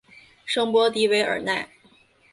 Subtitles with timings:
[0.45, 1.69] 圣波迪韦尔奈。